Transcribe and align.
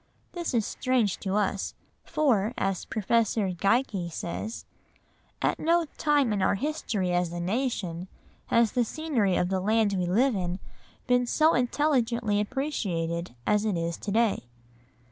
This 0.31 0.55
is 0.55 0.65
strange 0.65 1.19
to 1.19 1.35
us, 1.35 1.75
for, 2.05 2.55
as 2.57 2.85
Professor 2.85 3.51
Geikie 3.51 4.09
says, 4.11 4.65
"At 5.43 5.59
no 5.59 5.85
time 5.99 6.33
in 6.33 6.41
our 6.41 6.55
history 6.55 7.11
as 7.11 7.31
a 7.31 7.39
nation 7.39 8.07
has 8.47 8.71
the 8.71 8.83
scenery 8.83 9.35
of 9.35 9.49
the 9.49 9.59
land 9.59 9.93
we 9.93 10.07
live 10.07 10.35
in 10.35 10.57
been 11.05 11.27
so 11.27 11.53
intelligently 11.53 12.39
appreciated 12.41 13.35
as 13.45 13.63
it 13.63 13.77
is 13.77 13.95
to 13.97 14.09
day." 14.11 14.45